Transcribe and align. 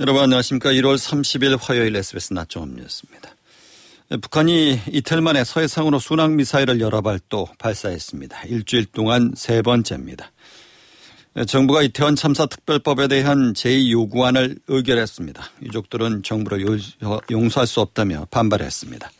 여러분 0.00 0.22
안녕하십니까. 0.22 0.70
1월 0.70 0.96
30일 0.96 1.58
화요일 1.60 1.94
SBS 1.94 2.32
낮 2.32 2.70
종합뉴스입니다. 2.70 3.36
북한이 4.22 4.80
이틀 4.88 5.20
만에 5.20 5.44
서해상으로 5.44 5.98
순항미사일을 5.98 6.80
여러 6.80 7.02
발 7.02 7.24
또 7.24 7.46
발사했습니다. 7.58 8.44
일주일 8.44 8.86
동안 8.86 9.34
세 9.36 9.60
번째입니다. 9.60 10.32
정부가 11.46 11.82
이태원 11.82 12.16
참사 12.16 12.46
특별법에 12.46 13.08
대한 13.08 13.52
재의 13.52 13.90
요구안을 13.90 14.60
의결했습니다. 14.68 15.44
유족들은 15.64 16.22
정부를 16.22 16.80
용서할 17.30 17.66
수 17.66 17.82
없다며 17.82 18.26
반발했습니다. 18.30 19.10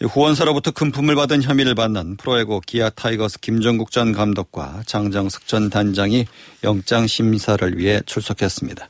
후원사로부터 0.00 0.70
금품을 0.70 1.14
받은 1.14 1.42
혐의를 1.42 1.74
받는 1.74 2.16
프로야구 2.16 2.62
기아 2.64 2.88
타이거스 2.88 3.40
김종국 3.40 3.90
전 3.90 4.12
감독과 4.12 4.84
장정석 4.86 5.46
전 5.46 5.68
단장이 5.68 6.24
영장 6.64 7.06
심사를 7.06 7.76
위해 7.76 8.00
출석했습니다. 8.06 8.88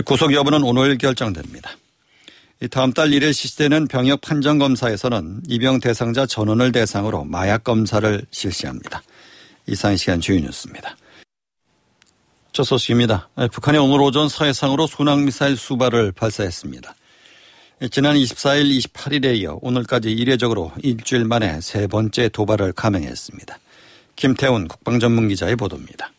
구속 0.00 0.32
여부는 0.32 0.62
오늘 0.62 0.96
결정됩니다. 0.96 1.70
다음 2.70 2.92
달 2.92 3.10
1일 3.10 3.34
실시되는 3.34 3.88
병역 3.88 4.22
판정 4.22 4.58
검사에서는 4.58 5.42
입영 5.48 5.80
대상자 5.80 6.24
전원을 6.24 6.72
대상으로 6.72 7.24
마약 7.24 7.64
검사를 7.64 8.24
실시합니다. 8.30 9.02
이상 9.66 9.96
시간 9.96 10.20
주요 10.20 10.40
뉴스입니다. 10.40 10.96
첫 12.52 12.64
소식입니다. 12.64 13.28
북한이 13.52 13.78
오늘 13.78 14.00
오전 14.00 14.28
서해상으로 14.28 14.86
순항미사일 14.86 15.56
수발을 15.56 16.12
발사했습니다. 16.12 16.94
지난 17.90 18.16
24일, 18.16 18.78
28일에 18.78 19.36
이어 19.38 19.58
오늘까지 19.60 20.10
이례적으로 20.10 20.72
일주일 20.82 21.24
만에 21.24 21.60
세 21.60 21.86
번째 21.86 22.28
도발을 22.28 22.72
감행했습니다. 22.72 23.58
김태훈 24.16 24.68
국방전문기자의 24.68 25.56
보도입니다. 25.56 26.12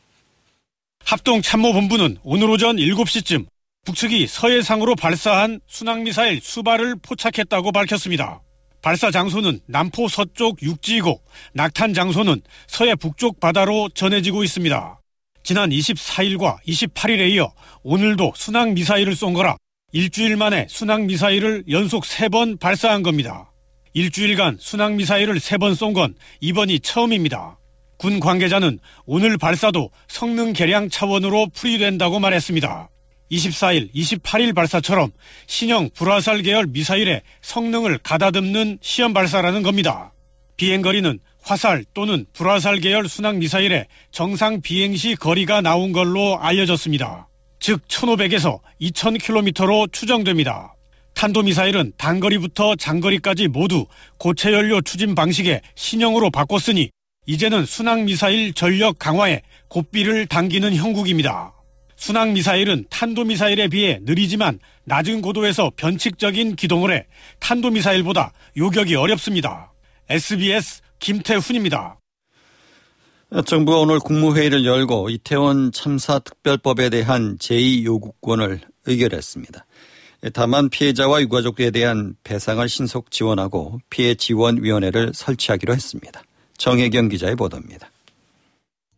합동참모본부는 1.05 2.17
오늘 2.23 2.49
오전 2.49 2.75
7시쯤 2.77 3.45
북측이 3.85 4.27
서해상으로 4.27 4.95
발사한 4.95 5.59
순항미사일 5.67 6.39
수발을 6.41 6.95
포착했다고 7.01 7.71
밝혔습니다. 7.73 8.41
발사 8.81 9.11
장소는 9.11 9.59
남포 9.67 10.07
서쪽 10.07 10.61
육지이고 10.61 11.21
낙탄 11.53 11.93
장소는 11.93 12.41
서해 12.67 12.95
북쪽 12.95 13.39
바다로 13.39 13.89
전해지고 13.93 14.43
있습니다. 14.45 14.99
지난 15.43 15.69
24일과 15.69 16.57
28일에 16.65 17.31
이어 17.31 17.51
오늘도 17.83 18.33
순항미사일을 18.35 19.15
쏜 19.15 19.33
거라 19.33 19.57
일주일 19.91 20.37
만에 20.37 20.65
순항미사일을 20.69 21.65
연속 21.69 22.03
3번 22.05 22.59
발사한 22.59 23.03
겁니다. 23.03 23.51
일주일간 23.93 24.57
순항미사일을 24.61 25.35
3번 25.39 25.75
쏜 25.75 25.93
건 25.93 26.15
이번이 26.39 26.79
처음입니다. 26.79 27.57
군 27.97 28.19
관계자는 28.21 28.79
오늘 29.05 29.37
발사도 29.37 29.91
성능 30.07 30.53
개량 30.53 30.89
차원으로 30.89 31.47
풀이된다고 31.53 32.19
말했습니다. 32.19 32.89
24일, 33.31 33.93
28일 33.93 34.53
발사처럼 34.53 35.11
신형 35.47 35.89
불화살 35.93 36.41
계열 36.41 36.67
미사일의 36.67 37.21
성능을 37.41 37.99
가다듬는 37.99 38.79
시험 38.81 39.13
발사라는 39.13 39.63
겁니다. 39.63 40.11
비행거리는 40.57 41.19
화살 41.41 41.83
또는 41.93 42.25
불화살 42.33 42.79
계열 42.79 43.07
순항 43.07 43.39
미사일의 43.39 43.87
정상 44.11 44.61
비행 44.61 44.95
시 44.95 45.15
거리가 45.15 45.61
나온 45.61 45.91
걸로 45.91 46.39
알려졌습니다. 46.39 47.27
즉 47.59 47.81
1500에서 47.87 48.59
2000km로 48.81 49.91
추정됩니다. 49.91 50.73
탄도미사일은 51.15 51.93
단거리부터 51.97 52.75
장거리까지 52.75 53.47
모두 53.47 53.85
고체 54.17 54.51
연료 54.51 54.81
추진 54.81 55.15
방식의 55.15 55.61
신형으로 55.75 56.29
바꿨으니 56.31 56.89
이제는 57.25 57.65
순항미사일 57.65 58.53
전력 58.53 58.99
강화에 58.99 59.41
고삐를 59.69 60.27
당기는 60.27 60.75
형국입니다. 60.75 61.53
순항 61.95 62.33
미사일은 62.33 62.85
탄도 62.89 63.23
미사일에 63.23 63.67
비해 63.67 63.99
느리지만 64.01 64.59
낮은 64.85 65.21
고도에서 65.21 65.71
변칙적인 65.75 66.55
기동을 66.55 66.91
해 66.91 67.05
탄도 67.39 67.69
미사일보다 67.71 68.33
요격이 68.57 68.95
어렵습니다. 68.95 69.71
SBS 70.09 70.81
김태훈입니다. 70.99 71.99
정부가 73.45 73.79
오늘 73.79 73.99
국무회의를 73.99 74.65
열고 74.65 75.09
이태원 75.09 75.71
참사 75.71 76.19
특별법에 76.19 76.89
대한 76.89 77.37
제2 77.39 77.83
요구권을 77.83 78.61
의결했습니다. 78.85 79.65
다만 80.33 80.69
피해자와 80.69 81.21
유가족에 81.21 81.71
대한 81.71 82.15
배상을 82.23 82.67
신속 82.69 83.11
지원하고 83.11 83.79
피해 83.89 84.13
지원위원회를 84.15 85.11
설치하기로 85.13 85.73
했습니다. 85.73 86.21
정혜경 86.57 87.09
기자의 87.09 87.35
보도입니다. 87.35 87.89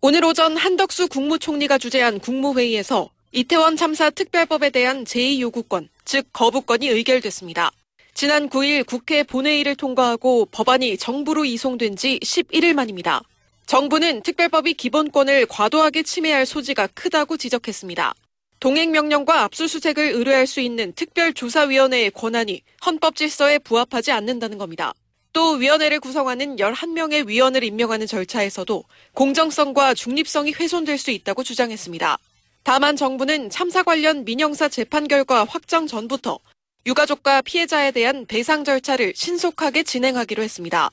오늘 0.07 0.23
오전 0.23 0.55
한덕수 0.55 1.07
국무총리가 1.07 1.79
주재한 1.79 2.19
국무회의에서 2.19 3.09
이태원 3.31 3.75
참사 3.75 4.11
특별법에 4.11 4.69
대한 4.69 5.03
제2요구권, 5.03 5.87
즉 6.05 6.27
거부권이 6.31 6.87
의결됐습니다. 6.87 7.71
지난 8.13 8.47
9일 8.47 8.85
국회 8.85 9.23
본회의를 9.23 9.75
통과하고 9.75 10.45
법안이 10.51 10.99
정부로 10.99 11.43
이송된 11.43 11.95
지 11.95 12.19
11일 12.21 12.75
만입니다. 12.75 13.23
정부는 13.65 14.21
특별법이 14.21 14.75
기본권을 14.75 15.47
과도하게 15.47 16.03
침해할 16.03 16.45
소지가 16.45 16.85
크다고 16.93 17.37
지적했습니다. 17.37 18.13
동행명령과 18.59 19.41
압수수색을 19.41 20.11
의뢰할 20.11 20.45
수 20.45 20.59
있는 20.59 20.93
특별조사위원회의 20.93 22.11
권한이 22.11 22.61
헌법 22.85 23.15
질서에 23.15 23.57
부합하지 23.57 24.11
않는다는 24.11 24.59
겁니다. 24.59 24.93
또 25.35 25.55
위원회를 25.55 25.99
구성하는 25.99 26.55
11명의 26.55 27.27
위원을 27.27 27.65
임명하는 27.65 28.07
절차에서도 28.07 28.85
공정성과 29.13 29.93
중립성이 29.93 30.53
훼손될 30.53 30.97
수 30.97 31.11
있다고 31.11 31.43
주장했습니다. 31.43 32.17
다만 32.63 32.95
정부는 32.95 33.49
참사 33.49 33.83
관련 33.83 34.23
민형사 34.23 34.69
재판 34.69 35.09
결과 35.09 35.43
확정 35.43 35.87
전부터 35.87 36.39
유가족과 36.85 37.41
피해자에 37.41 37.91
대한 37.91 38.25
배상 38.25 38.63
절차를 38.63 39.11
신속하게 39.13 39.83
진행하기로 39.83 40.41
했습니다. 40.41 40.89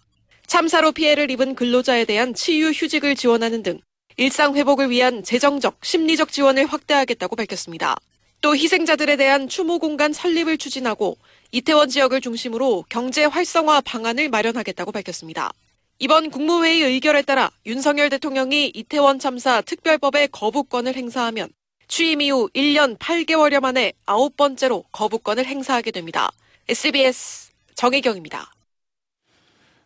참사로 0.49 0.91
피해를 0.91 1.31
입은 1.31 1.55
근로자에 1.55 2.05
대한 2.05 2.35
치유 2.35 2.71
휴직을 2.71 3.15
지원하는 3.15 3.63
등 3.63 3.81
일상 4.17 4.57
회복을 4.57 4.91
위한 4.91 5.23
재정적, 5.23 5.79
심리적 5.83 6.33
지원을 6.33 6.67
확대하겠다고 6.67 7.37
밝혔습니다. 7.37 7.95
또 8.41 8.57
희생자들에 8.57 9.15
대한 9.15 9.49
추모 9.49 9.79
공간 9.79 10.13
설립을 10.13 10.59
추진하고 10.59 11.17
이태원 11.55 11.91
지역을 11.91 12.23
중심으로 12.23 12.87
경제 12.89 13.27
활성화 13.27 13.83
방안을 13.83 14.31
마련하겠다고 14.31 14.91
밝혔습니다. 14.91 15.53
이번 15.99 16.31
국무회의 16.31 16.83
의결에 16.83 17.21
따라 17.23 17.51
윤석열 17.67 18.09
대통령이 18.09 18.73
이태원 18.75 19.19
참사 19.19 19.61
특별법의 19.61 20.29
거부권을 20.29 20.97
행사하면 20.97 21.51
취임 21.89 22.23
이후 22.23 22.49
1년 22.55 22.97
8개월여 22.99 23.61
만에 23.61 23.93
아홉 24.07 24.35
번째로 24.39 24.85
거부권을 24.93 25.45
행사하게 25.45 25.91
됩니다. 25.91 26.31
SBS 26.69 27.51
정혜경입니다. 27.75 28.51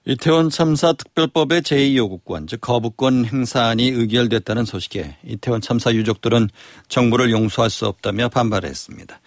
이태원 0.04 0.50
참사 0.50 0.92
특별법의 0.92 1.62
제2요구권, 1.62 2.48
즉 2.48 2.60
거부권 2.60 3.24
행사안이 3.24 3.88
의결됐다는 3.88 4.64
소식에 4.64 5.16
이태원 5.26 5.60
참사 5.60 5.92
유족들은 5.92 6.48
정부를 6.88 7.32
용서할 7.32 7.70
수 7.70 7.86
없다며 7.86 8.28
반발했습니다. 8.28 9.20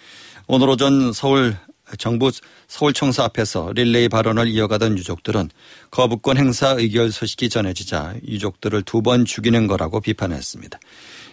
오늘 0.47 0.69
오전 0.69 1.11
서울 1.11 1.57
정부 1.97 2.31
서울청사 2.67 3.23
앞에서 3.25 3.71
릴레이 3.73 4.09
발언을 4.09 4.47
이어가던 4.47 4.97
유족들은 4.97 5.49
거부권 5.91 6.37
행사 6.37 6.69
의결 6.71 7.11
소식이 7.11 7.49
전해지자 7.49 8.15
유족들을 8.27 8.83
두 8.83 9.01
번 9.01 9.25
죽이는 9.25 9.67
거라고 9.67 10.01
비판했습니다. 10.01 10.79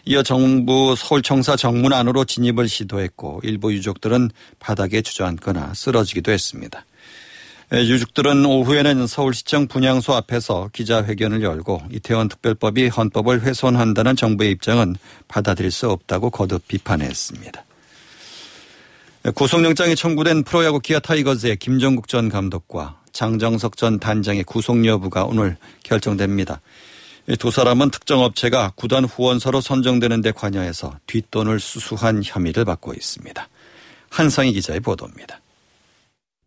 이어 0.06 0.22
정부 0.22 0.94
서울청사 0.96 1.56
정문 1.56 1.92
안으로 1.92 2.24
진입을 2.24 2.68
시도했고 2.68 3.40
일부 3.42 3.72
유족들은 3.72 4.30
바닥에 4.60 5.02
주저앉거나 5.02 5.74
쓰러지기도 5.74 6.30
했습니다. 6.30 6.84
예, 7.74 7.78
유족들은 7.78 8.46
오후에는 8.46 9.08
서울시청 9.08 9.66
분향소 9.66 10.14
앞에서 10.14 10.70
기자회견을 10.72 11.42
열고 11.42 11.82
이태원 11.90 12.28
특별법이 12.28 12.86
헌법을 12.86 13.42
훼손한다는 13.42 14.14
정부의 14.14 14.52
입장은 14.52 14.94
받아들일 15.26 15.72
수 15.72 15.90
없다고 15.90 16.30
거듭 16.30 16.68
비판했습니다. 16.68 17.65
예, 19.26 19.30
구속영장이 19.30 19.96
청구된 19.96 20.44
프로야구 20.44 20.78
기아 20.78 21.00
타이거즈의 21.00 21.56
김정국 21.56 22.06
전 22.06 22.28
감독과 22.28 23.00
장정석 23.12 23.76
전 23.76 23.98
단장의 23.98 24.44
구속 24.44 24.86
여부가 24.86 25.24
오늘 25.24 25.56
결정됩니다. 25.82 26.60
두 27.40 27.50
사람은 27.50 27.90
특정 27.90 28.20
업체가 28.20 28.74
구단 28.76 29.04
후원서로 29.04 29.60
선정되는 29.60 30.20
데 30.20 30.30
관여해서 30.30 31.00
뒷돈을 31.08 31.58
수수한 31.58 32.22
혐의를 32.24 32.64
받고 32.64 32.94
있습니다. 32.94 33.48
한상희 34.10 34.52
기자의 34.52 34.78
보도입니다. 34.78 35.40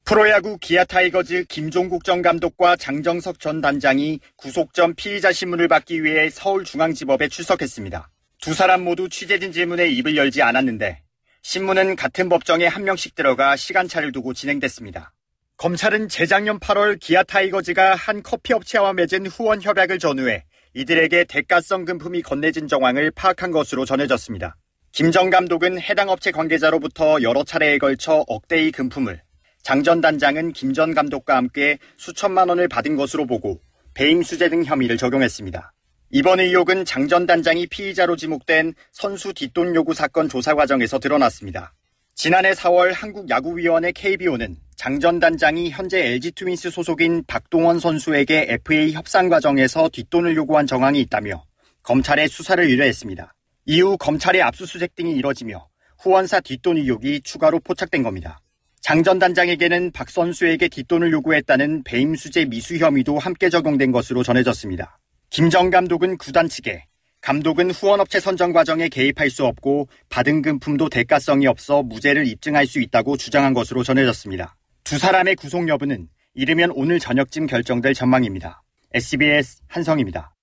프로야구 0.05 0.57
기아 0.57 0.85
타이거즈 0.85 1.45
김종국 1.49 2.05
전 2.05 2.21
감독과 2.21 2.77
장정석 2.77 3.41
전 3.41 3.59
단장이 3.59 4.21
구속 4.37 4.73
전 4.73 4.95
피의자 4.95 5.33
심문을 5.33 5.67
받기 5.67 6.01
위해 6.01 6.29
서울중앙지법에 6.29 7.27
출석했습니다. 7.27 8.09
두 8.41 8.53
사람 8.53 8.85
모두 8.85 9.09
취재진 9.09 9.51
질문에 9.51 9.89
입을 9.89 10.15
열지 10.15 10.41
않았는데 10.41 11.01
심문은 11.41 11.95
같은 11.95 12.29
법정에 12.29 12.67
한 12.67 12.83
명씩 12.83 13.15
들어가 13.15 13.55
시간차를 13.55 14.11
두고 14.11 14.33
진행됐습니다. 14.33 15.13
검찰은 15.57 16.07
재작년 16.09 16.59
8월 16.59 16.99
기아 16.99 17.23
타이거즈가 17.23 17.95
한 17.95 18.23
커피 18.23 18.53
업체와 18.53 18.93
맺은 18.93 19.27
후원 19.27 19.61
협약을 19.61 19.99
전후해 19.99 20.45
이들에게 20.73 21.25
대가성 21.25 21.85
금품이 21.85 22.21
건네진 22.21 22.67
정황을 22.67 23.11
파악한 23.11 23.51
것으로 23.51 23.85
전해졌습니다. 23.85 24.55
김전 24.91 25.29
감독은 25.29 25.81
해당 25.81 26.09
업체 26.09 26.31
관계자로부터 26.31 27.21
여러 27.21 27.43
차례에 27.43 27.77
걸쳐 27.77 28.23
억대의 28.27 28.71
금품을, 28.71 29.21
장 29.63 29.83
전 29.83 30.01
단장은 30.01 30.53
김 30.53 30.73
전 30.73 30.93
감독과 30.93 31.35
함께 31.35 31.77
수천만 31.97 32.49
원을 32.49 32.67
받은 32.67 32.95
것으로 32.95 33.25
보고 33.25 33.61
배임 33.93 34.23
수재 34.23 34.49
등 34.49 34.63
혐의를 34.63 34.97
적용했습니다. 34.97 35.73
이번 36.11 36.39
의혹은 36.39 36.85
장 36.85 37.07
전 37.07 37.25
단장이 37.25 37.67
피의자로 37.67 38.15
지목된 38.15 38.73
선수 38.91 39.33
뒷돈 39.33 39.75
요구 39.75 39.93
사건 39.93 40.27
조사 40.29 40.53
과정에서 40.55 40.97
드러났습니다. 40.99 41.73
지난해 42.15 42.51
4월 42.51 42.93
한국야구위원회 42.93 43.91
KBO는 43.91 44.57
장 44.75 44.99
전 44.99 45.19
단장이 45.19 45.69
현재 45.69 46.13
LG 46.13 46.31
트윈스 46.31 46.71
소속인 46.71 47.23
박동원 47.27 47.79
선수에게 47.79 48.47
FA 48.49 48.93
협상 48.93 49.29
과정에서 49.29 49.89
뒷돈을 49.89 50.35
요구한 50.35 50.65
정황이 50.67 50.99
있다며 51.01 51.43
검찰에 51.83 52.27
수사를 52.27 52.63
의뢰했습니다. 52.63 53.33
이후 53.65 53.97
검찰의 53.97 54.41
압수수색 54.41 54.95
등이 54.95 55.15
이뤄지며 55.15 55.67
후원사 55.99 56.39
뒷돈 56.41 56.77
의혹이 56.77 57.21
추가로 57.21 57.59
포착된 57.59 58.01
겁니다. 58.03 58.39
장 58.81 59.03
전 59.03 59.19
단장에게는 59.19 59.91
박 59.91 60.09
선수에게 60.09 60.69
뒷돈을 60.69 61.11
요구했다는 61.11 61.83
배임수재 61.83 62.45
미수 62.45 62.77
혐의도 62.77 63.19
함께 63.19 63.49
적용된 63.49 63.91
것으로 63.91 64.23
전해졌습니다. 64.23 64.97
김정 65.29 65.69
감독은 65.69 66.17
구단 66.17 66.49
측에 66.49 66.85
감독은 67.21 67.71
후원업체 67.71 68.19
선정 68.19 68.53
과정에 68.53 68.87
개입할 68.89 69.29
수 69.29 69.45
없고 69.45 69.87
받은 70.09 70.41
금품도 70.41 70.89
대가성이 70.89 71.47
없어 71.47 71.83
무죄를 71.83 72.25
입증할 72.27 72.65
수 72.65 72.79
있다고 72.79 73.17
주장한 73.17 73.53
것으로 73.53 73.83
전해졌습니다. 73.83 74.55
두 74.83 74.97
사람의 74.97 75.35
구속 75.35 75.67
여부는 75.67 76.07
이르면 76.33 76.71
오늘 76.71 76.99
저녁쯤 76.99 77.47
결정될 77.47 77.93
전망입니다. 77.93 78.63
SBS 78.93 79.59
한성입니다. 79.67 80.33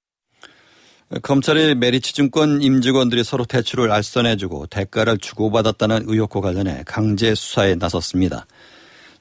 검찰이 1.22 1.76
메리츠증권 1.76 2.62
임직원들이 2.62 3.24
서로 3.24 3.44
대출을 3.44 3.90
알선해주고 3.90 4.66
대가를 4.66 5.18
주고받았다는 5.18 6.04
의혹과 6.06 6.40
관련해 6.40 6.82
강제 6.84 7.34
수사에 7.34 7.76
나섰습니다. 7.76 8.46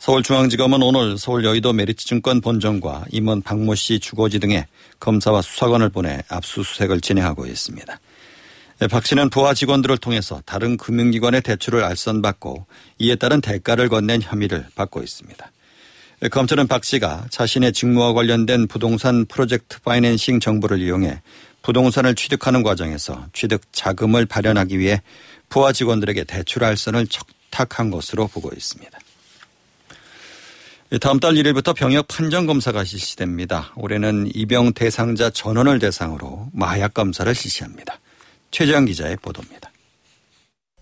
서울중앙지검은 0.05 0.83
오늘 0.83 1.17
서울 1.17 1.43
여의도 1.45 1.73
메리츠증권 1.73 2.39
본점과 2.39 3.05
임원 3.11 3.41
박모 3.41 3.73
씨 3.73 3.99
주거지 3.99 4.37
등에 4.37 4.67
검사와 4.99 5.41
수사관을 5.41 5.89
보내 5.89 6.21
압수수색을 6.27 7.01
진행하고 7.01 7.47
있습니다. 7.47 7.99
박 8.91 9.03
씨는 9.03 9.31
부하 9.31 9.55
직원들을 9.55 9.97
통해서 9.97 10.43
다른 10.45 10.77
금융기관의 10.77 11.41
대출을 11.41 11.83
알선받고 11.83 12.67
이에 12.99 13.15
따른 13.15 13.41
대가를 13.41 13.89
건넨 13.89 14.21
혐의를 14.21 14.67
받고 14.75 15.01
있습니다. 15.01 15.51
검찰은 16.29 16.67
박 16.67 16.83
씨가 16.83 17.25
자신의 17.31 17.73
직무와 17.73 18.13
관련된 18.13 18.67
부동산 18.67 19.25
프로젝트 19.25 19.81
파이낸싱 19.81 20.39
정보를 20.39 20.81
이용해 20.81 21.19
부동산을 21.63 22.13
취득하는 22.13 22.61
과정에서 22.61 23.25
취득 23.33 23.61
자금을 23.71 24.27
발현하기 24.27 24.77
위해 24.77 25.01
부하 25.49 25.71
직원들에게 25.71 26.25
대출 26.25 26.63
알선을 26.63 27.07
척탁한 27.07 27.89
것으로 27.89 28.27
보고 28.27 28.51
있습니다. 28.55 28.99
다음 31.01 31.19
달 31.19 31.33
1일부터 31.33 31.75
병역 31.75 32.07
판정 32.07 32.45
검사가 32.45 32.83
실시됩니다. 32.83 33.73
올해는 33.75 34.29
입영 34.35 34.71
대상자 34.71 35.31
전원을 35.31 35.79
대상으로 35.79 36.47
마약 36.53 36.93
검사를 36.93 37.33
실시합니다. 37.33 37.99
최재한 38.51 38.85
기자의 38.85 39.17
보도입니다. 39.17 39.71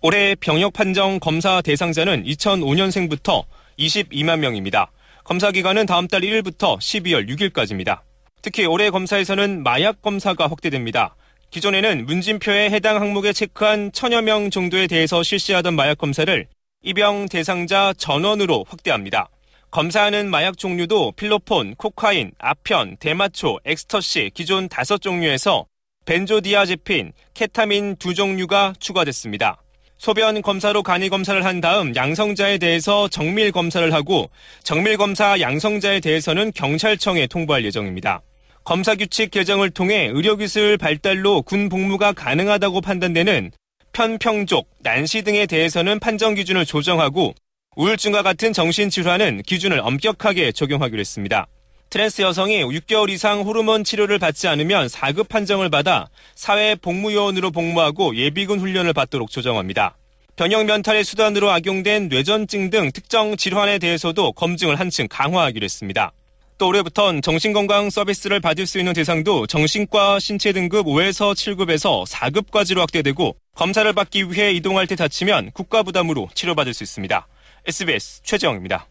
올해 0.02 0.34
병역 0.34 0.74
판정 0.74 1.18
검사 1.18 1.62
대상자는 1.62 2.24
2005년생부터 2.24 3.44
22만 3.78 4.40
명입니다. 4.40 4.90
검사 5.24 5.50
기간은 5.50 5.86
다음 5.86 6.06
달 6.06 6.20
1일부터 6.20 6.76
12월 6.78 7.26
6일까지입니다. 7.26 8.00
특히 8.42 8.66
올해 8.66 8.90
검사에서는 8.90 9.62
마약 9.62 10.02
검사가 10.02 10.48
확대됩니다. 10.48 11.16
기존에는 11.50 12.04
문진표에 12.04 12.68
해당 12.68 13.00
항목에 13.00 13.32
체크한 13.32 13.90
천여 13.92 14.20
명 14.20 14.50
정도에 14.50 14.86
대해서 14.86 15.22
실시하던 15.22 15.74
마약 15.74 15.96
검사를 15.96 16.46
입영 16.82 17.26
대상자 17.30 17.94
전원으로 17.96 18.66
확대합니다. 18.68 19.30
검사하는 19.74 20.30
마약 20.30 20.56
종류도 20.56 21.14
필로폰, 21.16 21.74
코카인, 21.74 22.30
아편, 22.38 22.96
대마초, 22.98 23.58
엑스터시 23.64 24.30
기존 24.32 24.68
다섯 24.68 25.02
종류에서 25.02 25.66
벤조디아제핀, 26.06 27.10
케타민 27.34 27.96
두 27.96 28.14
종류가 28.14 28.74
추가됐습니다. 28.78 29.60
소변 29.98 30.42
검사로 30.42 30.84
간이 30.84 31.08
검사를 31.08 31.44
한 31.44 31.60
다음 31.60 31.96
양성자에 31.96 32.58
대해서 32.58 33.08
정밀 33.08 33.50
검사를 33.50 33.92
하고 33.92 34.30
정밀 34.62 34.96
검사 34.96 35.40
양성자에 35.40 35.98
대해서는 35.98 36.52
경찰청에 36.54 37.26
통보할 37.26 37.64
예정입니다. 37.64 38.22
검사 38.62 38.94
규칙 38.94 39.32
개정을 39.32 39.70
통해 39.70 40.08
의료기술 40.14 40.78
발달로 40.78 41.42
군 41.42 41.68
복무가 41.68 42.12
가능하다고 42.12 42.80
판단되는 42.80 43.50
편평족, 43.92 44.68
난시 44.84 45.22
등에 45.22 45.46
대해서는 45.46 45.98
판정 45.98 46.34
기준을 46.34 46.64
조정하고 46.64 47.34
우울증과 47.76 48.22
같은 48.22 48.52
정신질환은 48.52 49.42
기준을 49.42 49.80
엄격하게 49.80 50.52
적용하기로 50.52 51.00
했습니다. 51.00 51.46
트랜스 51.90 52.22
여성이 52.22 52.62
6개월 52.62 53.10
이상 53.10 53.42
호르몬 53.42 53.84
치료를 53.84 54.18
받지 54.18 54.48
않으면 54.48 54.86
4급 54.86 55.28
판정을 55.28 55.70
받아 55.70 56.08
사회 56.34 56.74
복무요원으로 56.76 57.50
복무하고 57.50 58.16
예비군 58.16 58.60
훈련을 58.60 58.92
받도록 58.92 59.30
조정합니다. 59.30 59.96
변형 60.36 60.66
면탈의 60.66 61.04
수단으로 61.04 61.50
악용된 61.50 62.08
뇌전증 62.08 62.70
등 62.70 62.90
특정 62.92 63.36
질환에 63.36 63.78
대해서도 63.78 64.32
검증을 64.32 64.80
한층 64.80 65.06
강화하기로 65.08 65.64
했습니다. 65.64 66.12
또 66.58 66.68
올해부턴 66.68 67.22
정신건강 67.22 67.90
서비스를 67.90 68.40
받을 68.40 68.66
수 68.66 68.78
있는 68.78 68.92
대상도 68.92 69.46
정신과 69.46 70.20
신체 70.20 70.52
등급 70.52 70.86
5에서 70.86 71.34
7급에서 71.34 72.06
4급까지로 72.06 72.78
확대되고 72.78 73.36
검사를 73.54 73.92
받기 73.92 74.30
위해 74.30 74.52
이동할 74.52 74.86
때 74.86 74.94
다치면 74.94 75.50
국가 75.52 75.82
부담으로 75.82 76.28
치료받을 76.34 76.74
수 76.74 76.84
있습니다. 76.84 77.26
SBS 77.66 78.22
최재영입니다. 78.22 78.86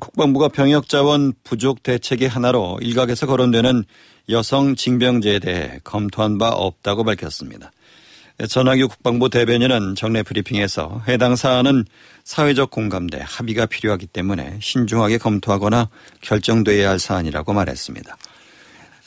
국방부가 0.00 0.48
병역 0.48 0.88
자원 0.88 1.34
부족 1.44 1.82
대책의 1.82 2.26
하나로 2.26 2.78
일각에서 2.80 3.26
거론되는 3.26 3.84
여성 4.30 4.74
징병제에 4.74 5.40
대해 5.40 5.78
검토한 5.84 6.38
바 6.38 6.48
없다고 6.48 7.04
밝혔습니다. 7.04 7.70
전학규 8.48 8.88
국방부 8.88 9.28
대변인은 9.28 9.94
정례 9.94 10.22
브리핑에서 10.22 11.02
해당 11.06 11.36
사안은 11.36 11.84
사회적 12.24 12.70
공감대 12.70 13.20
합의가 13.22 13.66
필요하기 13.66 14.06
때문에 14.06 14.58
신중하게 14.62 15.18
검토하거나 15.18 15.90
결정돼야 16.22 16.88
할 16.88 16.98
사안이라고 16.98 17.52
말했습니다. 17.52 18.16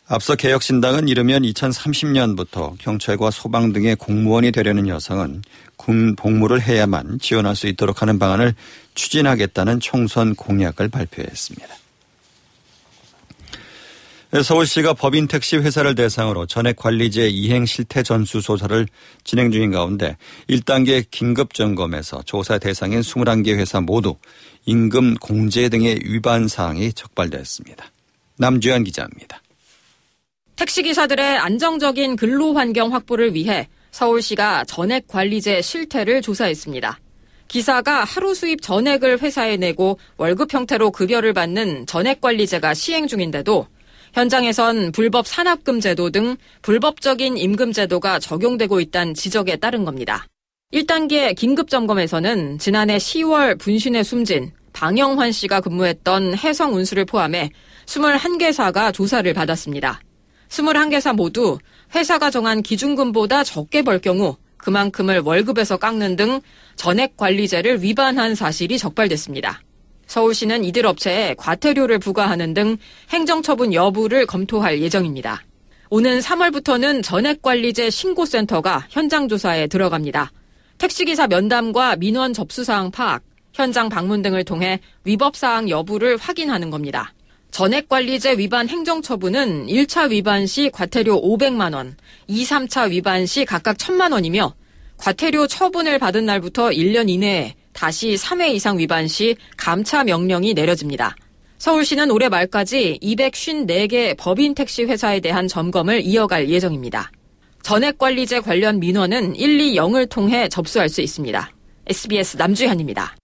앞서 0.09 0.35
개혁신당은 0.35 1.09
이르면 1.09 1.41
2030년부터 1.41 2.77
경찰과 2.77 3.29
소방 3.29 3.73
등의 3.73 3.97
공무원이 3.97 4.51
되려는 4.53 4.87
여성은 4.87 5.41
군 5.77 6.15
복무를 6.15 6.61
해야만 6.61 7.19
지원할 7.19 7.55
수 7.55 7.67
있도록 7.67 8.01
하는 8.01 8.19
방안을 8.19 8.53
추진하겠다는 8.95 9.79
총선 9.79 10.35
공약을 10.35 10.89
발표했습니다. 10.89 11.75
서울시가 14.43 14.93
법인 14.93 15.27
택시 15.27 15.55
회사를 15.55 15.95
대상으로 15.95 16.47
전액 16.47 16.75
관리제 16.75 17.29
이행 17.29 17.65
실태 17.65 18.03
전수 18.03 18.41
조사를 18.41 18.85
진행 19.23 19.51
중인 19.51 19.71
가운데 19.71 20.17
1단계 20.49 21.05
긴급 21.09 21.53
점검에서 21.53 22.23
조사 22.25 22.57
대상인 22.57 22.99
21개 22.99 23.55
회사 23.57 23.79
모두 23.79 24.17
임금 24.65 25.15
공제 25.15 25.69
등의 25.69 26.01
위반 26.03 26.49
사항이 26.49 26.91
적발됐습니다. 26.91 27.85
남주현 28.37 28.83
기자입니다. 28.83 29.41
택시기사들의 30.57 31.37
안정적인 31.37 32.17
근로 32.17 32.53
환경 32.53 32.93
확보를 32.93 33.33
위해 33.33 33.69
서울시가 33.91 34.65
전액 34.65 35.07
관리제 35.07 35.61
실태를 35.61 36.21
조사했습니다. 36.21 36.99
기사가 37.47 38.03
하루 38.03 38.35
수입 38.35 38.61
전액을 38.61 39.21
회사에 39.21 39.57
내고 39.57 39.97
월급 40.17 40.53
형태로 40.53 40.91
급여를 40.91 41.33
받는 41.33 41.85
전액 41.85 42.21
관리제가 42.21 42.73
시행 42.73 43.07
중인데도 43.07 43.67
현장에선 44.13 44.91
불법 44.91 45.27
산합금 45.27 45.79
제도 45.79 46.09
등 46.09 46.37
불법적인 46.61 47.37
임금 47.37 47.71
제도가 47.71 48.19
적용되고 48.19 48.79
있다는 48.79 49.13
지적에 49.13 49.57
따른 49.57 49.85
겁니다. 49.85 50.25
1단계 50.73 51.35
긴급 51.35 51.69
점검에서는 51.69 52.59
지난해 52.59 52.97
10월 52.97 53.57
분신에 53.57 54.03
숨진 54.03 54.51
방영환 54.73 55.31
씨가 55.31 55.61
근무했던 55.61 56.35
해성 56.37 56.75
운수를 56.75 57.05
포함해 57.05 57.49
21개사가 57.85 58.93
조사를 58.93 59.33
받았습니다. 59.33 60.01
21개사 60.49 61.15
모두 61.15 61.57
회사가 61.95 62.29
정한 62.29 62.61
기준금보다 62.61 63.43
적게 63.43 63.81
벌 63.81 63.99
경우 63.99 64.35
그만큼을 64.57 65.19
월급에서 65.19 65.77
깎는 65.77 66.15
등 66.15 66.41
전액 66.75 67.15
관리제를 67.17 67.81
위반한 67.83 68.35
사실이 68.35 68.77
적발됐습니다. 68.77 69.61
서울시는 70.07 70.63
이들 70.63 70.85
업체에 70.85 71.35
과태료를 71.37 71.99
부과하는 71.99 72.53
등 72.53 72.77
행정처분 73.09 73.73
여부를 73.73 74.25
검토할 74.25 74.81
예정입니다. 74.81 75.43
오는 75.89 76.19
3월부터는 76.19 77.03
전액관리제 77.03 77.89
신고센터가 77.89 78.87
현장 78.89 79.27
조사에 79.27 79.67
들어갑니다. 79.67 80.31
택시기사 80.77 81.27
면담과 81.27 81.95
민원 81.95 82.33
접수사항 82.33 82.91
파악, 82.91 83.23
현장 83.53 83.89
방문 83.89 84.21
등을 84.21 84.43
통해 84.43 84.79
위법사항 85.05 85.69
여부를 85.69 86.17
확인하는 86.17 86.69
겁니다. 86.69 87.13
전액관리제 87.51 88.37
위반 88.37 88.69
행정처분은 88.69 89.67
1차 89.67 90.11
위반 90.11 90.45
시 90.45 90.69
과태료 90.69 91.21
500만 91.21 91.73
원, 91.73 91.97
2, 92.27 92.43
3차 92.43 92.91
위반 92.91 93.25
시 93.25 93.45
각각 93.45 93.77
1000만 93.77 94.13
원이며 94.13 94.53
과태료 94.97 95.47
처분을 95.47 95.99
받은 95.99 96.25
날부터 96.25 96.69
1년 96.69 97.09
이내에 97.09 97.55
다시 97.73 98.15
3회 98.15 98.53
이상 98.53 98.77
위반 98.77 99.07
시 99.07 99.35
감차 99.57 100.03
명령이 100.03 100.53
내려집니다. 100.53 101.15
서울시는 101.59 102.11
올해 102.11 102.29
말까지 102.29 102.99
254개 103.01 104.15
법인 104.17 104.53
택시 104.53 104.83
회사에 104.83 105.19
대한 105.19 105.47
점검을 105.47 106.01
이어갈 106.01 106.49
예정입니다. 106.49 107.11
전액관리제 107.63 108.39
관련 108.41 108.79
민원은 108.79 109.33
120을 109.33 110.09
통해 110.09 110.47
접수할 110.47 110.87
수 110.89 111.01
있습니다. 111.01 111.51
SBS 111.87 112.37
남주현입니다. 112.37 113.16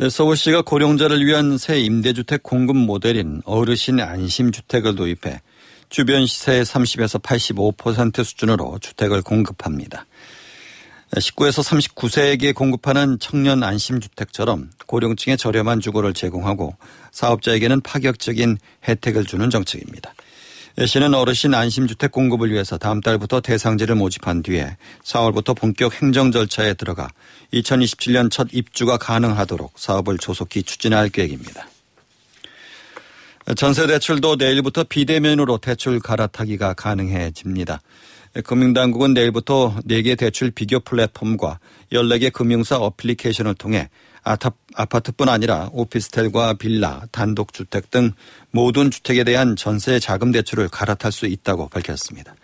네, 0.00 0.08
서울시가 0.08 0.62
고령자를 0.62 1.26
위한 1.26 1.58
새 1.58 1.80
임대주택 1.80 2.44
공급 2.44 2.76
모델인 2.76 3.42
어르신 3.44 3.98
안심주택을 3.98 4.94
도입해 4.94 5.40
주변 5.88 6.24
시세의 6.24 6.64
30에서 6.64 7.20
85% 7.20 8.22
수준으로 8.22 8.78
주택을 8.78 9.22
공급합니다. 9.22 10.06
19에서 11.16 11.64
39세에게 11.64 12.54
공급하는 12.54 13.18
청년 13.18 13.64
안심주택처럼 13.64 14.70
고령층에 14.86 15.34
저렴한 15.34 15.80
주거를 15.80 16.14
제공하고 16.14 16.76
사업자에게는 17.10 17.80
파격적인 17.80 18.58
혜택을 18.86 19.24
주는 19.24 19.50
정책입니다. 19.50 20.14
시는 20.86 21.12
어르신 21.12 21.54
안심주택 21.54 22.12
공급을 22.12 22.52
위해서 22.52 22.78
다음 22.78 23.00
달부터 23.00 23.40
대상지를 23.40 23.96
모집한 23.96 24.42
뒤에 24.42 24.76
4월부터 25.02 25.56
본격 25.56 26.00
행정 26.00 26.30
절차에 26.30 26.74
들어가 26.74 27.08
2027년 27.52 28.30
첫 28.30 28.48
입주가 28.52 28.96
가능하도록 28.96 29.72
사업을 29.76 30.18
조속히 30.18 30.62
추진할 30.62 31.08
계획입니다. 31.08 31.68
전세 33.56 33.86
대출도 33.88 34.36
내일부터 34.36 34.84
비대면으로 34.84 35.58
대출 35.58 35.98
갈아타기가 35.98 36.74
가능해집니다. 36.74 37.80
금융당국은 38.44 39.14
내일부터 39.14 39.74
4개 39.88 40.16
대출 40.16 40.52
비교 40.52 40.78
플랫폼과 40.78 41.58
14개 41.92 42.32
금융사 42.32 42.76
어플리케이션을 42.76 43.54
통해 43.54 43.88
아파트뿐 44.22 45.28
아니라 45.28 45.68
오피스텔과 45.72 46.54
빌라, 46.54 47.02
단독주택 47.12 47.90
등 47.90 48.12
모든 48.50 48.90
주택에 48.90 49.24
대한 49.24 49.56
전세 49.56 49.98
자금 49.98 50.32
대출을 50.32 50.68
갈아탈 50.68 51.12
수 51.12 51.26
있다고 51.26 51.68
밝혔습니다. 51.68 52.34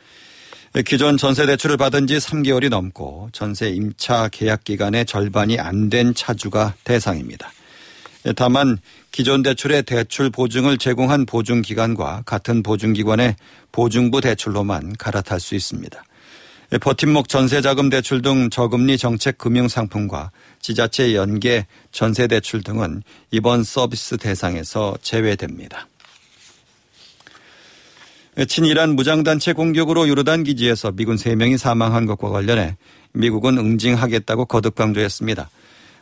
기존 0.86 1.16
전세 1.16 1.46
대출을 1.46 1.76
받은 1.76 2.08
지 2.08 2.16
3개월이 2.16 2.68
넘고 2.68 3.28
전세 3.32 3.68
임차 3.70 4.28
계약 4.32 4.64
기간의 4.64 5.06
절반이 5.06 5.60
안 5.60 5.88
된 5.88 6.14
차주가 6.14 6.74
대상입니다. 6.82 7.52
다만 8.34 8.78
기존 9.12 9.42
대출의 9.42 9.84
대출 9.84 10.30
보증을 10.30 10.78
제공한 10.78 11.26
보증기관과 11.26 12.22
같은 12.26 12.62
보증기관의 12.62 13.36
보증부 13.70 14.20
대출로만 14.20 14.94
갈아탈 14.98 15.38
수 15.38 15.54
있습니다. 15.54 16.02
버팀목 16.80 17.28
전세자금 17.28 17.90
대출 17.90 18.22
등 18.22 18.50
저금리 18.50 18.98
정책 18.98 19.38
금융 19.38 19.68
상품과 19.68 20.30
지자체 20.60 21.14
연계 21.14 21.66
전세 21.92 22.26
대출 22.26 22.62
등은 22.62 23.02
이번 23.30 23.62
서비스 23.62 24.16
대상에서 24.16 24.96
제외됩니다. 25.02 25.86
친이란 28.48 28.96
무장단체 28.96 29.52
공격으로 29.52 30.08
요르단 30.08 30.42
기지에서 30.42 30.90
미군 30.90 31.16
3명이 31.16 31.56
사망한 31.56 32.06
것과 32.06 32.30
관련해 32.30 32.76
미국은 33.12 33.58
응징하겠다고 33.58 34.46
거듭 34.46 34.74
강조했습니다. 34.74 35.48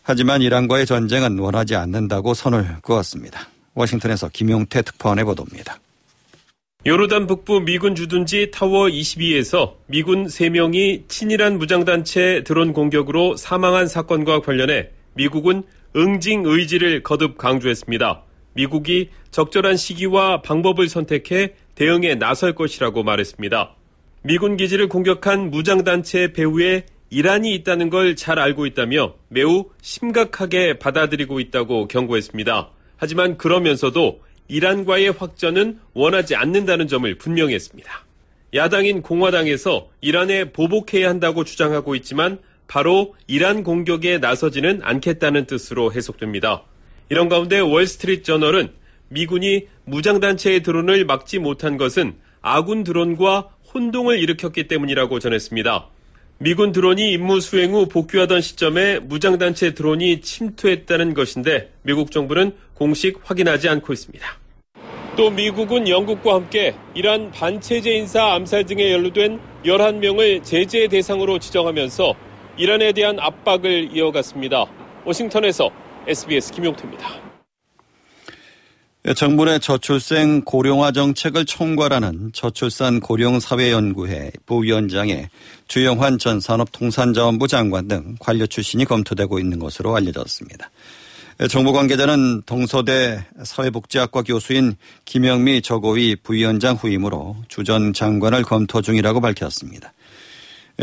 하지만 0.02 0.42
이란과의 0.42 0.86
전쟁은 0.86 1.38
원하지 1.38 1.76
않는다고 1.76 2.34
선을 2.34 2.78
그었습니다. 2.82 3.48
워싱턴에서 3.74 4.30
김용태 4.32 4.82
특파원의 4.82 5.24
보도입니다. 5.24 5.78
요르단 6.84 7.28
북부 7.28 7.60
미군 7.60 7.94
주둔지 7.94 8.50
타워 8.50 8.86
22에서 8.86 9.74
미군 9.86 10.26
3명이 10.26 11.08
친일한 11.08 11.56
무장단체 11.58 12.42
드론 12.42 12.72
공격으로 12.72 13.36
사망한 13.36 13.86
사건과 13.86 14.40
관련해 14.40 14.88
미국은 15.14 15.62
응징 15.94 16.42
의지를 16.44 17.04
거듭 17.04 17.38
강조했습니다. 17.38 18.24
미국이 18.54 19.10
적절한 19.30 19.76
시기와 19.76 20.42
방법을 20.42 20.88
선택해 20.88 21.54
대응에 21.76 22.16
나설 22.16 22.56
것이라고 22.56 23.04
말했습니다. 23.04 23.76
미군 24.24 24.56
기지를 24.56 24.88
공격한 24.88 25.50
무장단체 25.50 26.32
배후에 26.32 26.86
이란이 27.10 27.54
있다는 27.54 27.90
걸 27.90 28.16
잘 28.16 28.40
알고 28.40 28.66
있다며 28.66 29.14
매우 29.28 29.66
심각하게 29.82 30.80
받아들이고 30.80 31.38
있다고 31.38 31.86
경고했습니다. 31.86 32.70
하지만 32.96 33.36
그러면서도 33.36 34.20
이란과의 34.48 35.12
확전은 35.12 35.78
원하지 35.94 36.34
않는다는 36.34 36.88
점을 36.88 37.14
분명히 37.16 37.54
했습니다. 37.54 38.04
야당인 38.54 39.00
공화당에서 39.02 39.88
이란에 40.00 40.52
보복해야 40.52 41.08
한다고 41.08 41.44
주장하고 41.44 41.94
있지만 41.96 42.38
바로 42.66 43.14
이란 43.26 43.62
공격에 43.62 44.18
나서지는 44.18 44.80
않겠다는 44.82 45.46
뜻으로 45.46 45.92
해석됩니다. 45.92 46.64
이런 47.08 47.28
가운데 47.28 47.58
월스트리트 47.60 48.22
저널은 48.22 48.72
미군이 49.08 49.68
무장단체의 49.84 50.62
드론을 50.62 51.04
막지 51.04 51.38
못한 51.38 51.76
것은 51.76 52.14
아군 52.40 52.84
드론과 52.84 53.50
혼동을 53.72 54.18
일으켰기 54.18 54.68
때문이라고 54.68 55.18
전했습니다. 55.18 55.88
미군 56.38 56.72
드론이 56.72 57.12
임무 57.12 57.40
수행 57.40 57.72
후 57.72 57.86
복귀하던 57.86 58.40
시점에 58.40 58.98
무장단체 58.98 59.74
드론이 59.74 60.22
침투했다는 60.22 61.14
것인데 61.14 61.72
미국 61.82 62.10
정부는 62.10 62.52
공식 62.82 63.20
확인하지 63.22 63.68
않고 63.68 63.92
있습니다. 63.92 64.26
또 65.16 65.30
미국은 65.30 65.88
영국과 65.88 66.34
함께 66.34 66.74
이란 66.96 67.30
반체제 67.30 67.92
인사 67.92 68.32
암살 68.32 68.66
등에 68.66 68.90
연루된 68.90 69.38
11명을 69.64 70.42
제재 70.42 70.88
대상으로 70.88 71.38
지정하면서 71.38 72.12
이란에 72.56 72.90
대한 72.90 73.20
압박을 73.20 73.96
이어갔습니다. 73.96 74.66
워싱턴에서 75.04 75.70
SBS 76.08 76.50
김용태입니다. 76.50 77.08
정부의 79.14 79.60
저출생 79.60 80.42
고령화 80.42 80.90
정책을 80.90 81.44
총괄하는 81.44 82.32
저출산 82.32 82.98
고령사회연구회 82.98 84.32
부위원장의 84.46 85.28
주영환 85.68 86.18
전 86.18 86.40
산업통상자원부 86.40 87.46
장관 87.46 87.86
등 87.86 88.16
관료 88.18 88.44
출신이 88.44 88.86
검토되고 88.86 89.38
있는 89.38 89.60
것으로 89.60 89.94
알려졌습니다. 89.94 90.68
정부 91.48 91.72
관계자는 91.72 92.42
동서대 92.42 93.24
사회복지학과 93.42 94.22
교수인 94.22 94.76
김영미 95.04 95.62
저고위 95.62 96.16
부위원장 96.16 96.76
후임으로 96.76 97.36
주 97.48 97.63
전 97.63 97.92
장관을 97.92 98.42
검토 98.42 98.82
중이라고 98.82 99.20
밝혔습니다. 99.20 99.92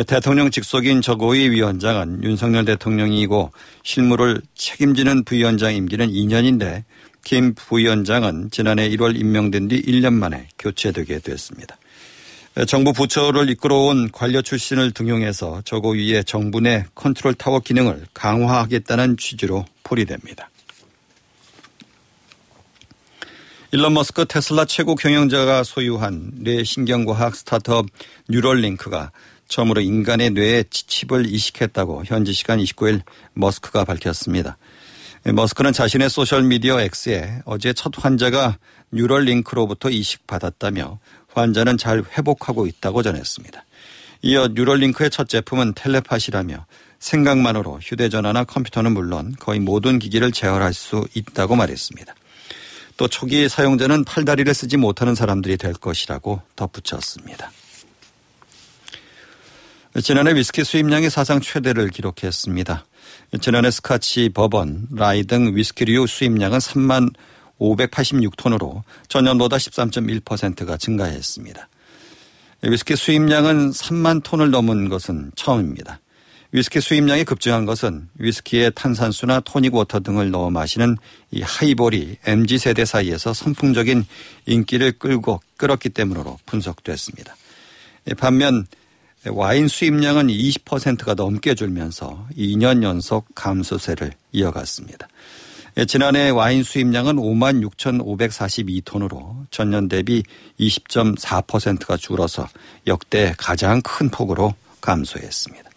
대통령 0.08 0.52
직속인 0.52 1.02
저고위 1.02 1.50
위원장은 1.50 2.24
윤석열 2.24 2.66
대통령이고 2.66 3.52
실무를 3.84 4.42
책임지는 4.56 5.24
부위원장 5.24 5.76
임기는 5.76 6.10
2년인데 6.10 6.84
김 7.24 7.54
부위원장은 7.54 8.50
지난해 8.52 8.90
1월 8.90 9.20
임명된 9.20 9.68
뒤 9.68 9.82
1년 9.82 10.14
만에 10.14 10.48
교체되게 10.58 11.20
됐습니다. 11.20 11.78
정부 12.68 12.92
부처를 12.92 13.50
이끌어온 13.50 14.12
관료 14.12 14.42
출신을 14.42 14.92
등용해서 14.92 15.62
저고위의 15.64 16.24
정부 16.24 16.60
내 16.60 16.86
컨트롤 16.94 17.34
타워 17.36 17.60
기능을 17.60 18.06
강화하겠다는 18.14 19.18
취지로 19.18 19.66
풀이됩니다. 19.84 20.50
일론 23.72 23.94
머스크 23.94 24.26
테슬라 24.26 24.66
최고 24.66 24.96
경영자가 24.96 25.64
소유한 25.64 26.32
뇌 26.34 26.64
신경과학 26.64 27.36
스타트업 27.36 27.86
뉴럴링크가 28.28 29.12
처음으로 29.48 29.82
인간의 29.82 30.32
뇌에 30.32 30.64
칩을 30.70 31.28
이식했다고 31.28 32.04
현지 32.06 32.34
시간 32.34 32.60
29일 32.60 33.02
머스크가 33.34 33.86
밝혔습니다. 33.86 34.58
머스크는 35.24 35.72
자신의 35.72 36.10
소셜미디어 36.10 36.80
X에 36.82 37.42
어제 37.46 37.74
첫 37.74 37.94
환자가 37.98 38.58
뉴럴링크로부터 38.92 39.90
이식받았다며 39.90 41.00
환자는 41.34 41.78
잘 41.78 42.04
회복하고 42.18 42.68
있다고 42.68 43.04
전했습니다. 43.04 43.64
이어 44.22 44.50
뉴럴링크의 44.50 45.10
첫 45.10 45.30
제품은 45.30 45.74
텔레파시라며 45.76 46.66
생각만으로 47.00 47.80
휴대전화나 47.82 48.44
컴퓨터는 48.44 48.94
물론 48.94 49.34
거의 49.40 49.60
모든 49.60 50.00
기기를 50.00 50.32
제어할 50.32 50.74
수 50.74 51.08
있다고 51.14 51.56
말했습니다. 51.56 52.14
또 52.98 53.08
초기 53.08 53.48
사용자는 53.48 54.04
팔다리를 54.04 54.54
쓰지 54.54 54.76
못하는 54.76 55.16
사람들이 55.16 55.56
될 55.56 55.74
것이라고 55.74 56.42
덧붙였습니다. 56.58 57.52
지난해 60.04 60.36
위스키 60.36 60.64
수입량이 60.64 61.10
사상 61.10 61.40
최대를 61.40 61.90
기록했습니다. 61.90 62.86
지난해 63.42 63.72
스카치, 63.72 64.30
버번, 64.30 64.88
라이 64.92 65.24
등 65.24 65.56
위스키류 65.56 66.08
수입량은 66.08 66.60
3만 66.60 67.14
586톤으로 67.60 68.84
전년보다 69.08 69.58
13.1%가 69.58 70.78
증가했습니다. 70.78 71.70
위스키 72.64 72.96
수입량은 72.96 73.72
3만 73.72 74.24
톤을 74.24 74.52
넘은 74.52 74.90
것은 74.90 75.32
처음입니다. 75.36 76.00
위스키 76.52 76.82
수입량이 76.82 77.26
급증한 77.26 77.66
것은 77.66 78.10
위스키에 78.16 78.72
탄산수나 78.72 79.42
토닉 79.42 79.76
워터 79.76 80.00
등을 80.00 80.32
넣어 80.32 80.50
마시는 80.50 80.98
이 81.32 81.42
하이볼이 81.42 82.18
MZ 82.26 82.58
세대 82.58 82.86
사이에서 82.86 83.34
선풍적인 83.34 84.06
인기를 84.48 84.94
끌고 84.94 85.42
끌었기 85.58 85.90
때문으로 85.90 86.40
분석됐습니다. 86.48 87.36
반면 88.18 88.66
와인 89.28 89.68
수입량은 89.68 90.28
20%가 90.28 91.14
넘게 91.14 91.54
줄면서 91.54 92.28
2년 92.36 92.82
연속 92.82 93.28
감소세를 93.36 94.14
이어갔습니다. 94.32 95.08
예, 95.78 95.86
지난해 95.86 96.30
와인 96.30 96.64
수입량은 96.64 97.16
5만 97.16 97.64
6,542톤으로 97.70 99.46
전년 99.52 99.88
대비 99.88 100.24
20.4%가 100.60 101.98
줄어서 101.98 102.48
역대 102.88 103.34
가장 103.38 103.82
큰 103.82 104.10
폭으로 104.10 104.54
감소했습니다. 104.82 105.70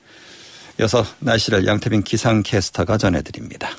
이어서 0.81 1.05
날씨를 1.21 1.67
양태빈 1.67 2.03
기상캐스터가 2.03 2.99
전해드립니다. 2.99 3.71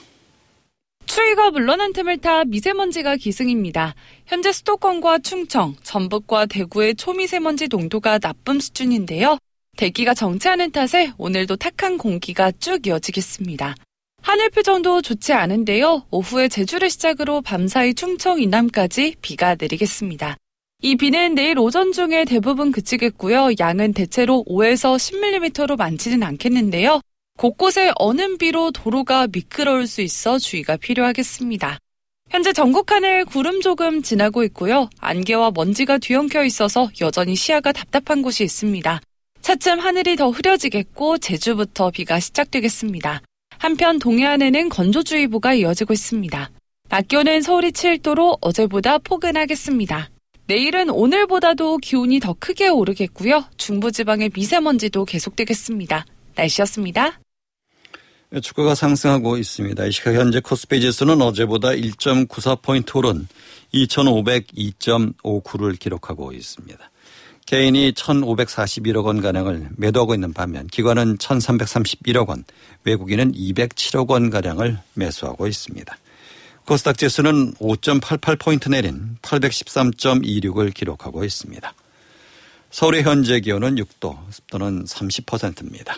추위가 1.06 1.52
물러난 1.52 1.94
틈을 1.94 2.20
타 2.20 2.44
미세먼지가 2.46 3.18
기승입니다. 3.18 3.96
현재 4.26 4.52
수도권과 4.52 5.20
충청, 5.20 5.76
전북과 5.84 6.46
대구의 6.46 6.96
초미세먼지 6.96 7.68
농도가 7.68 8.20
나쁨 8.20 8.60
수준인데요. 8.60 9.38
대기가 9.76 10.14
정체하는 10.14 10.72
탓에 10.72 11.12
오늘도 11.18 11.56
탁한 11.58 11.98
공기가 11.98 12.52
쭉 12.52 12.86
이어지겠습니다. 12.86 13.76
하늘 14.24 14.50
표정도 14.50 15.02
좋지 15.02 15.34
않은데요. 15.34 16.08
오후에 16.10 16.48
제주를 16.48 16.90
시작으로 16.90 17.42
밤사이 17.42 17.94
충청 17.94 18.42
이남까지 18.42 19.18
비가 19.22 19.56
내리겠습니다. 19.60 20.38
이 20.82 20.96
비는 20.96 21.36
내일 21.36 21.60
오전 21.60 21.92
중에 21.92 22.24
대부분 22.24 22.72
그치겠고요. 22.72 23.52
양은 23.60 23.94
대체로 23.94 24.46
5에서 24.48 24.96
10mm로 24.96 25.78
많지는 25.78 26.24
않겠는데요. 26.24 27.02
곳곳에 27.38 27.92
어는 27.96 28.38
비로 28.38 28.72
도로가 28.72 29.28
미끄러울 29.28 29.88
수 29.88 30.02
있어 30.02 30.40
주의가 30.40 30.78
필요하겠습니다. 30.78 31.78
현재 32.30 32.54
전국 32.54 32.92
하늘 32.92 33.26
구름 33.26 33.60
조금 33.60 34.02
지나고 34.02 34.44
있고요. 34.46 34.90
안개와 35.00 35.52
먼지가 35.54 35.98
뒤엉켜 35.98 36.46
있어서 36.46 36.90
여전히 37.02 37.36
시야가 37.36 37.74
답답한 37.74 38.22
곳이 38.22 38.46
있습니다. 38.46 39.02
차츰 39.42 39.80
하늘이 39.80 40.16
더 40.16 40.30
흐려지겠고 40.30 41.18
제주부터 41.18 41.92
비가 41.92 42.22
시작되겠습니다. 42.22 43.22
한편 43.64 43.98
동해안에는 43.98 44.68
건조주의보가 44.68 45.54
이어지고 45.54 45.94
있습니다. 45.94 46.52
낮 46.90 47.08
기온은 47.08 47.42
서울이 47.42 47.72
7도로 47.72 48.38
어제보다 48.42 48.98
포근하겠습니다. 48.98 50.10
내일은 50.48 50.90
오늘보다도 50.90 51.78
기온이 51.78 52.20
더 52.20 52.36
크게 52.38 52.68
오르겠고요. 52.68 53.46
중부지방의 53.56 54.32
미세먼지도 54.36 55.06
계속되겠습니다. 55.06 56.06
날씨였습니다. 56.36 57.22
네, 58.32 58.42
주가가 58.42 58.76
상승하고 58.76 59.38
있습니다. 59.38 59.86
이 59.86 59.94
시각 59.94 60.16
현재 60.16 60.42
코스피 60.42 60.82
지수는 60.82 61.22
어제보다 61.22 61.70
1.94포인트 61.70 62.98
오른 62.98 63.30
2,502.59를 63.74 65.80
기록하고 65.80 66.34
있습니다. 66.34 66.92
개인이 67.46 67.92
1,541억 67.92 69.06
원 69.06 69.22
가량을 69.22 69.70
매도하고 69.78 70.14
있는 70.14 70.34
반면 70.34 70.68
기관은 70.68 71.18
1,331억 71.18 72.30
원, 72.30 72.44
외국인은 72.84 73.34
207억 73.34 74.10
원 74.10 74.30
가량을 74.30 74.80
매수하고 74.94 75.48
있습니다. 75.48 75.98
코스닥 76.66 76.98
지수는 76.98 77.54
5.88포인트 77.56 78.70
내린 78.70 79.18
813.26을 79.22 80.74
기록하고 80.74 81.26
있습니다. 81.26 81.74
서울의 82.72 83.04
현재 83.04 83.40
기온은 83.40 83.76
6도, 83.76 84.18
습도는 84.32 84.86
30%입니다. 84.86 85.98